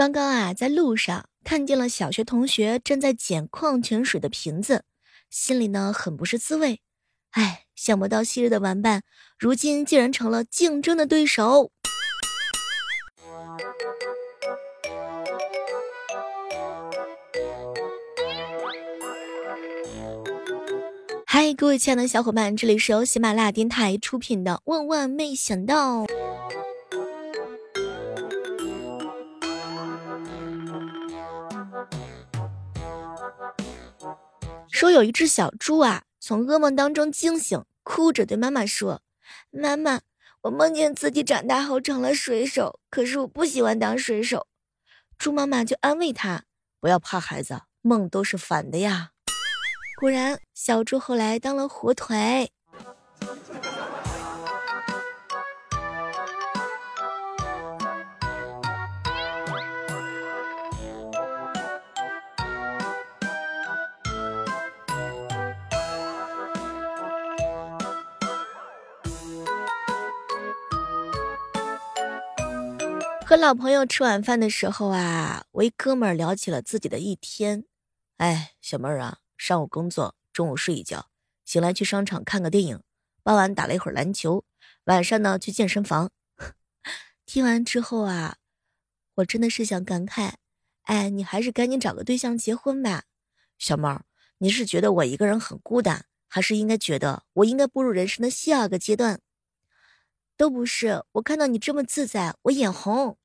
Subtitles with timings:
[0.00, 4.84] 刚刚啊，在路上看见了小学同学正在捡矿泉水的瓶子，
[5.28, 6.80] 心里呢很不是滋味。
[7.32, 9.02] 哎，想不到昔日的玩伴，
[9.38, 11.70] 如今竟然成了竞争的对手。
[21.26, 26.04] 嗨，各位亲爱的小伙伴，这里是由喜马拉雅电台出品的《万万没想到》。
[34.80, 39.02] 说有一只小猪啊，从噩梦当中惊醒，哭着对妈妈说
[39.52, 40.00] ：“妈妈，
[40.40, 44.46] 我梦见自己长大后成了水手，可是我不喜欢当水手。”
[45.18, 46.44] 猪妈妈就安慰他
[46.80, 49.10] ：“不要怕，孩子，梦都是反的呀。”
[50.00, 52.50] 果然，小猪后来当了火腿。
[73.30, 77.64] 和老朋友吃晚饭的时候啊，我一哥们儿聊起了自己的一天。
[78.16, 81.06] 哎，小妹儿啊，上午工作，中午睡一觉，
[81.44, 82.82] 醒来去商场看个电影，
[83.22, 84.44] 傍晚打了一会儿篮球，
[84.86, 86.10] 晚上呢去健身房。
[87.24, 88.38] 听完之后啊，
[89.14, 90.32] 我真的是想感慨，
[90.86, 93.04] 哎，你还是赶紧找个对象结婚吧。
[93.56, 94.04] 小妹儿，
[94.38, 99.20] 你是觉得我一个人很孤单，还是应该觉得我应该步入人生的下个阶段？
[100.36, 103.18] 都不是，我看到你这么自在，我眼红。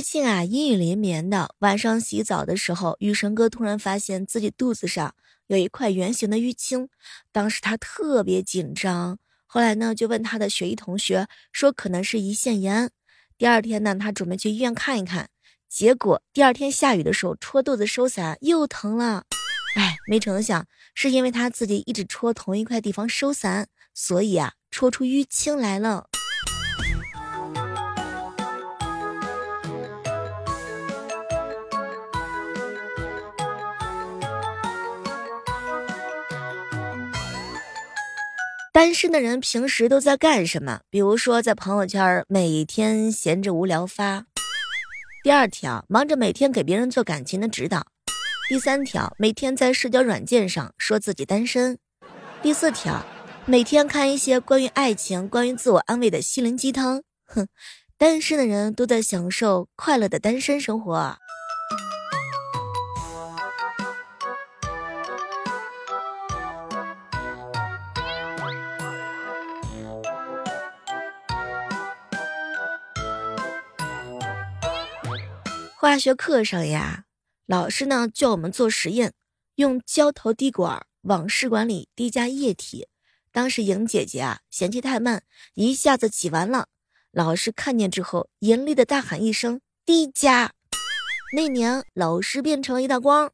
[0.00, 5.14] 最近啊，阴雨连绵的，晚上洗澡的时候，雨神哥突然发现自己肚子上
[5.46, 6.88] 有一块圆形的淤青，
[7.30, 12.90] 当时他特别紧张，后来呢就问他的学医同学，说可能是胰腺炎。
[13.36, 15.28] 第二天呢，他准备去医院看一看，
[15.68, 19.24] 结果第二天下雨的时候戳肚子收伞又疼了，
[19.76, 26.06] 哎，没成想是因为他自己一直戳同一块地方收伞，所以啊，戳出淤青来了。
[38.80, 40.80] 单身的人平时都在干什么？
[40.88, 44.24] 比如说，在朋友圈每天闲着无聊发。
[45.22, 47.86] 第二条，忙着每天给别人做感情的指导。
[48.48, 51.76] 第三条，每天在社交软件上说自己单身。
[52.40, 53.04] 第四条，
[53.44, 57.02] 每天看一些关于爱情、关于自我安慰的心灵鸡汤。
[57.26, 57.48] 哼，
[57.98, 61.18] 单身的人都在享受快乐的单身生活。
[75.80, 77.06] 化学课上呀，
[77.46, 79.14] 老师呢叫我们做实验，
[79.54, 82.86] 用胶头滴管往试管里滴加液体。
[83.32, 85.22] 当时莹姐姐啊嫌弃太慢，
[85.54, 86.66] 一下子挤完了。
[87.12, 90.52] 老师看见之后，严厉的大喊一声：“滴加！”
[91.34, 93.32] 那年，老师变成了一道光。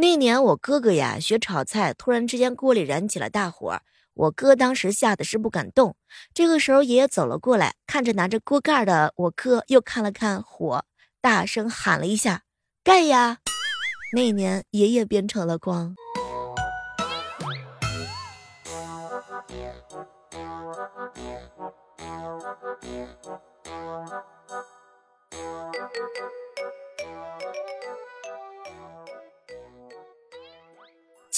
[0.00, 3.82] 那年我哥哥呀学炒菜，突然之间锅里燃起了大火，
[4.14, 5.94] 我哥当时吓得是不敢动。
[6.32, 10.86] 这个时候爷爷走了过来，看着拿着锅盖的我哥，又看了看火，
[11.20, 12.44] 大声喊了一下
[12.82, 13.40] ：“盖呀！”
[14.16, 15.94] 那年爷爷变成了光。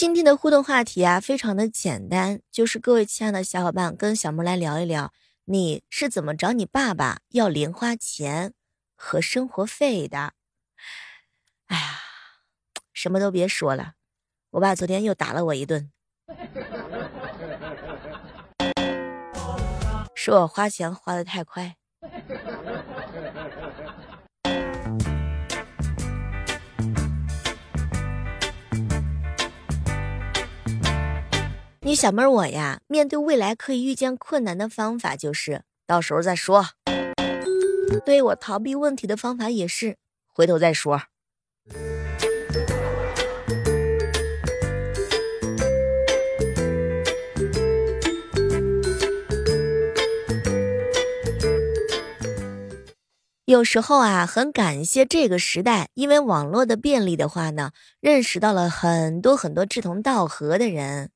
[0.03, 5.13] 今天的互动话题啊，非常的简单，就是各位亲爱的小伙伴跟小妹来聊一聊，
[5.45, 8.53] 你是怎么找你爸爸要零花钱
[8.97, 10.33] 和生活费的？
[11.69, 12.01] 哎呀，
[12.93, 13.93] 什么都别说了，
[14.51, 15.93] 我爸昨天又打了我一顿，
[20.17, 21.77] 说我花钱花的太快。
[31.95, 36.65] 小妹儿我呀面对未来可以遇见困难的方法就是到时候再说。
[38.05, 39.97] 对我逃避问题的方法也是
[40.27, 41.03] 回头再说。
[53.45, 61.11] 有时候啊很感谢这个时代因为网络的便利的话呢认识到了很多很多志同道合的人。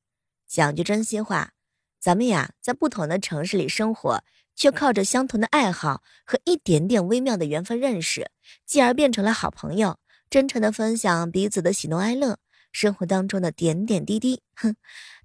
[0.47, 1.53] 讲句真心话，
[1.99, 4.23] 咱们呀，在不同的城市里生活，
[4.55, 8.31] 却靠着相同的爱好和一点点微妙的缘分认识，
[8.65, 9.99] 继而变成了好朋友，
[10.31, 12.39] 真诚的分享彼此的喜怒哀乐，
[12.73, 14.77] 生活当中的点点滴滴，哼，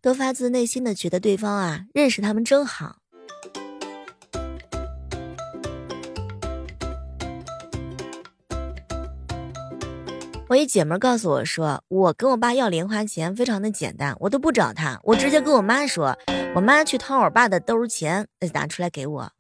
[0.01, 3.00] 都发自内心的觉得对方啊，认识他们真好。
[10.51, 16.13] 我一姐们告诉我说，我跟我爸要零花钱非常的简单，我都不找他，我直接跟我妈说，
[16.53, 19.31] 我妈去掏我爸的兜钱，拿出来给我。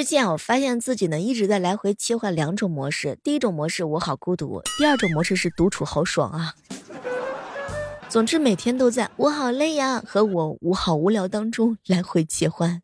[0.00, 3.18] 最近啊，我发现自己呢一直在来回切换两种模式。
[3.22, 6.54] 第一种模式我好孤独，第二种模式是独处好爽啊。
[8.08, 12.80] 总之每天都在我好累呀和我我好无聊当中来回切换。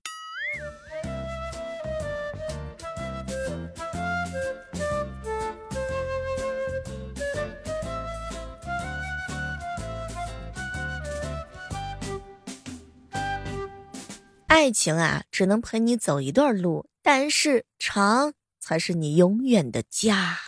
[14.48, 16.84] 爱情啊，只能陪你走一段路。
[17.08, 20.40] 但是长才是你永远的家。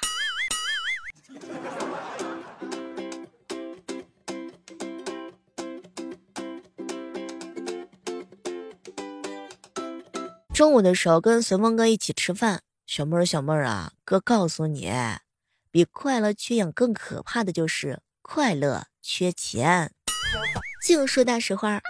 [10.53, 14.91] 中午的时候跟随风哥一起吃饭，小妹儿小妹儿啊，哥告诉你，
[15.71, 19.93] 比快乐缺氧更可怕的就是快乐缺钱。
[20.83, 21.81] 净说大实话。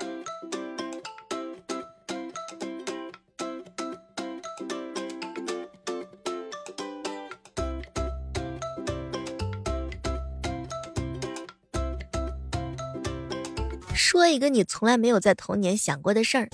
[14.30, 16.48] 一个你从来没有在童年想过的事儿。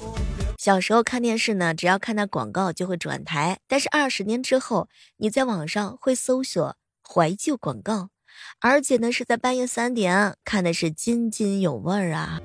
[0.59, 4.89] 小时候看电视呢，只要看到广告就会转台，但是二十年之后，
[5.19, 6.77] 你在网上会搜索
[7.07, 8.09] 怀旧广告，
[8.61, 12.41] 而且呢是在半夜三点看的是津津有味儿啊。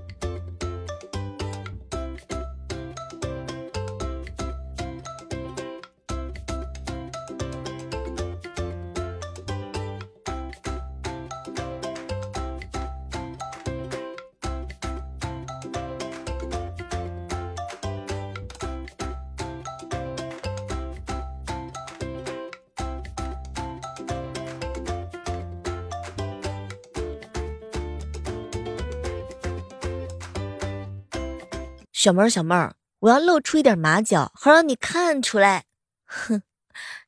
[31.99, 35.65] 小妹儿，小妹儿，我要露出一点马脚，好让你看出来。
[36.05, 36.43] 哼，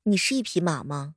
[0.04, 1.14] 你是一匹马吗？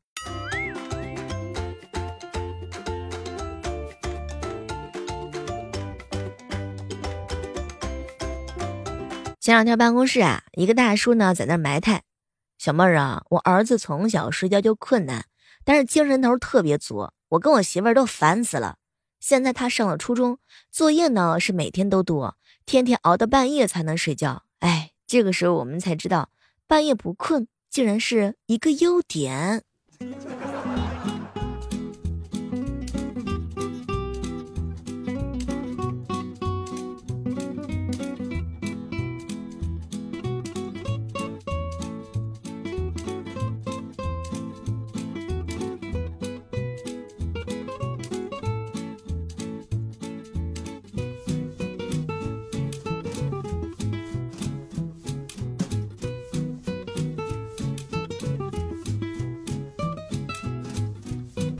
[9.40, 12.04] 前两天办公室啊，一个大叔呢在那埋汰
[12.56, 15.26] 小妹儿啊，我儿子从小睡觉就困难，
[15.64, 18.76] 但是精神头特别足，我跟我媳妇儿都烦死了。
[19.18, 20.38] 现在他上了初中，
[20.70, 22.36] 作业呢是每天都多。
[22.66, 26.30] 天天熬到半夜才能睡觉，哎，这个时候我们才知道，
[26.66, 29.62] 半夜不困竟然是一个优点。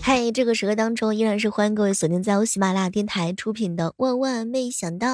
[0.06, 5.08] 嗨，这个时刻当中依然是欢迎各位锁定在由喜马拉雅电台出品的《万万没想到》，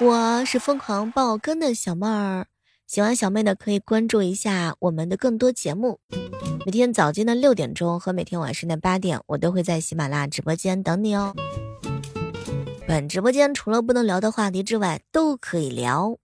[0.00, 2.46] 我是疯狂爆更的小妹儿，
[2.88, 6.00] 喜欢小妹的可以关注一下我们的更多节目，
[6.66, 11.32] 每天早间的六点钟和每天晚上的八点，我都会在喜马拉雅直播间等你哦。
[12.88, 16.16] 本直播间除了不能聊的话题之外，都可以聊。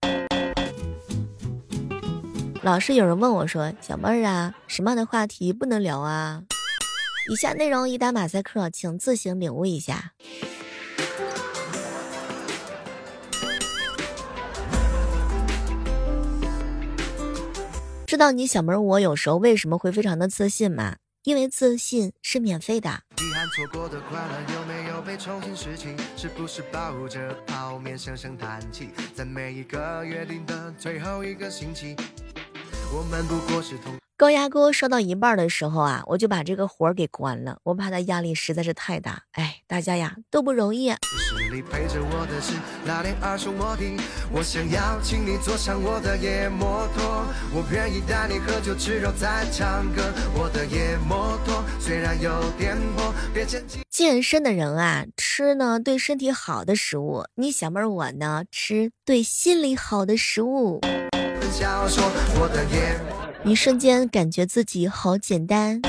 [2.61, 6.43] 老是有人问我说：“小妹儿啊，什么样的话题不能聊啊？”
[7.31, 10.11] 以下内容已打马赛克，请自行领悟一下。
[18.05, 20.97] 知道你小妹儿我有时候为什么会非常的自信吗？
[21.23, 23.03] 因为自信是免费的。
[34.17, 39.23] 高压锅烧到一半的时候啊，我就把这个火给关了，我怕它压力实在是太大。
[39.31, 40.93] 哎，大家呀都不容易。
[53.89, 60.81] 健身的人啊，吃呢对身体好的食物；你小妹儿我呢，吃对心理好的食物。
[63.43, 65.81] 一瞬间感觉自己好简单。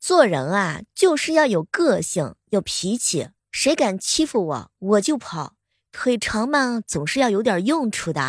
[0.00, 3.28] 做人啊，就是要有个性，有脾气。
[3.52, 5.57] 谁敢欺负我，我就跑。
[6.00, 8.22] 腿长嘛，总是要有点用处的。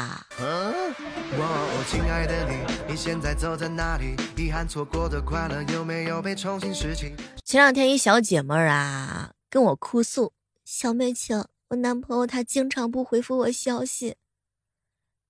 [7.45, 10.33] 前两天一小姐妹儿啊，跟我哭诉
[10.65, 14.15] ：“小妹情，我男朋友他经常不回复我消息。”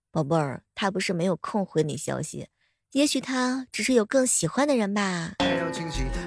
[0.09, 2.47] 宝贝儿，他不是没有空回你消息，
[2.93, 5.33] 也许他只是有更喜欢的人吧。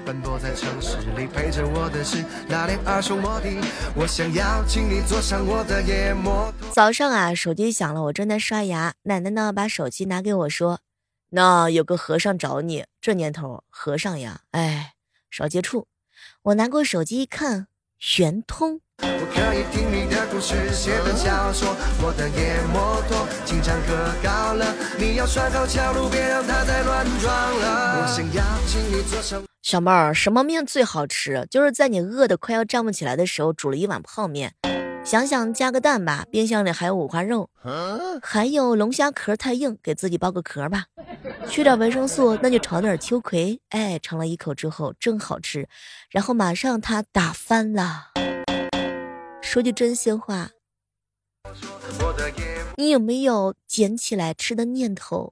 [0.05, 3.49] 奔波在城市里，陪着我的是那辆二手摩的。
[3.95, 10.81] 我想要请你坐上我的夜摩早上啊，手机响了，我正在刷牙，奶奶呢把手机拿给我说
[11.31, 14.93] ：“那有个和尚找你。”这年头，和尚呀，哎，
[15.31, 15.87] 少接触。
[16.43, 17.67] 我拿过手机一看，
[18.17, 18.81] 圆通。
[19.43, 21.75] 可以听你的故事，写本小说。
[22.01, 24.65] 我的野摩托经常可高了，
[24.97, 28.01] 你要拴好桥路，别让它再乱撞了。
[28.01, 29.43] 我想要请你坐上。
[29.61, 31.45] 小妹儿，什么面最好吃？
[31.51, 34.53] 就是在你饿得快要站不起来的时候，煮了一碗泡面。
[35.03, 37.49] 想想加个蛋吧，冰箱里还有五花肉，
[38.21, 40.85] 还有龙虾壳太硬，给自己包个壳吧。
[41.49, 43.59] 缺点维生素，那就炒点秋葵。
[43.69, 45.67] 哎，尝了一口之后真好吃，
[46.09, 48.11] 然后马上它打翻了。
[49.53, 50.49] 说句真心话，
[52.75, 55.31] 你有没有捡起来吃的念头？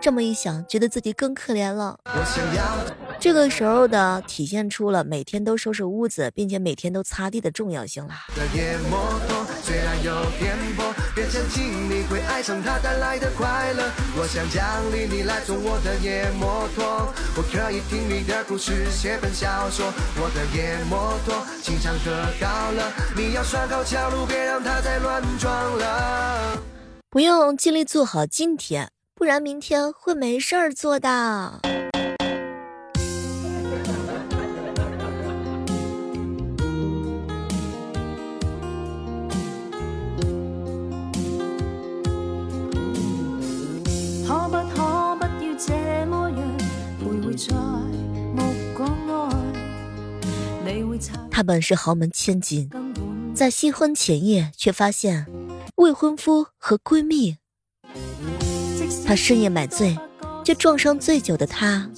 [0.00, 1.96] 这么一想，觉得自己更可怜了。
[2.04, 2.84] 我想要
[3.20, 8.14] 这个时候的体现出了每天都收拾屋子，并且每天都擦地的重要性了。
[27.10, 31.79] 不用尽力做好今天，不然明天会没事儿做的。
[51.50, 52.70] 本是豪门千金，
[53.34, 55.26] 在新婚前夜却发现
[55.78, 57.38] 未婚夫和闺蜜。
[59.04, 59.98] 她深夜买醉，
[60.44, 61.90] 却撞上醉酒的他。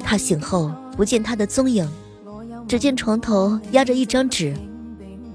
[0.00, 1.86] 她醒后不见他的踪影，
[2.66, 4.56] 只见床头压着一张纸：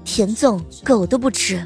[0.04, 1.64] 田总狗都不吃。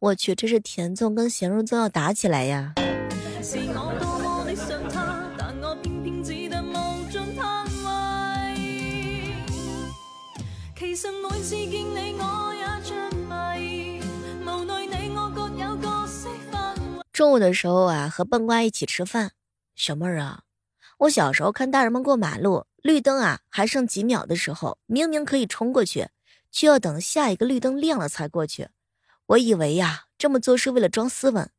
[0.00, 2.74] 我去，这是田总跟咸肉粽要打起来呀！
[17.12, 19.32] 中午的时候啊，和笨瓜一起吃饭。
[19.74, 20.42] 小妹儿啊，
[20.98, 26.10] 我小时候看大人们过马路，绿灯啊还剩几秒的时候，明明可以冲过去，
[26.50, 28.68] 却要等下一个绿灯亮了才过去。
[29.24, 31.50] 我以为呀，这么做是为了装斯文。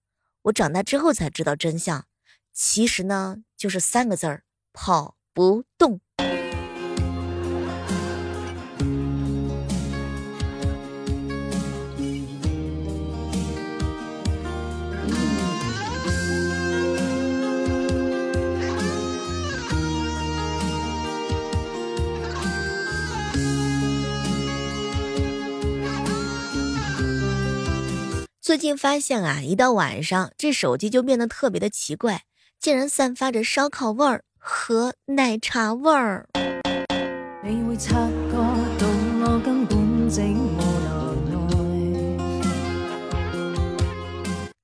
[0.43, 2.05] 我长大之后才知道真相，
[2.53, 5.99] 其实呢，就是三个字儿：跑不动。
[28.41, 32.23] 最近发现啊，一到晚上，这手机就变得特别的奇怪，
[32.59, 36.27] 竟然散发着烧烤味儿和奶茶味儿。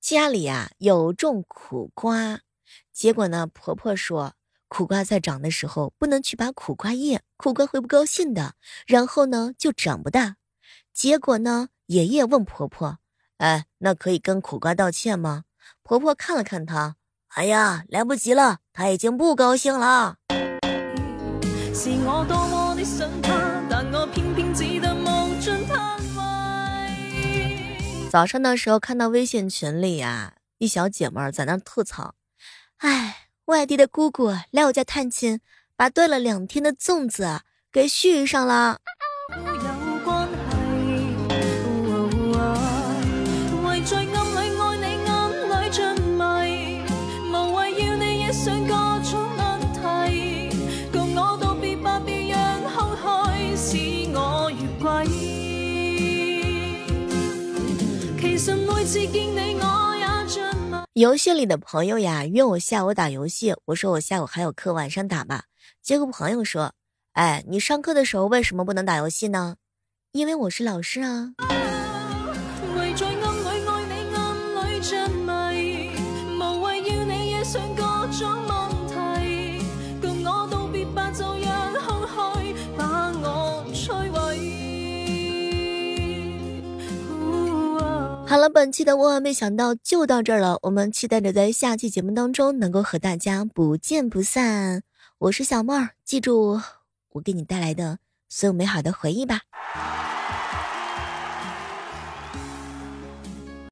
[0.02, 2.40] 家里啊有种苦瓜，
[2.92, 4.34] 结果呢，婆婆说
[4.68, 8.56] 苦瓜在长的时候不能去拔苦瓜叶，苦瓜会不高兴的，
[8.88, 10.38] 然后呢就长不大。
[10.92, 12.98] 结果呢，爷爷问婆婆。
[13.38, 15.44] 哎，那可以跟苦瓜道歉吗？
[15.84, 16.96] 婆婆看了看她，
[17.36, 20.16] 哎呀，来不及了，她已经不高兴了。
[28.10, 32.16] 早上的时候看到微信群里啊，一小姐妹在那吐槽，
[32.78, 35.42] 哎，外地的姑姑来我家探亲，
[35.76, 37.42] 把炖了两天的粽子
[37.72, 38.80] 给续上了。
[60.98, 63.54] 游戏里的朋友呀，约我下午打游戏。
[63.66, 65.44] 我说我下午还有课，晚上打吧。
[65.80, 66.74] 结果朋友说
[67.14, 69.58] ：“哎，你上课的时候为什么不能打游戏呢？”
[70.12, 71.34] 因为我是老师啊。
[88.30, 90.60] 好了，本期的万万没想到就到这儿了。
[90.64, 94.84] 我们期待着在下期节目当中能够和大家不见不散。
[95.20, 96.60] 我是小妹儿，记住
[97.14, 99.44] 我给你带来的所有美好的回忆吧。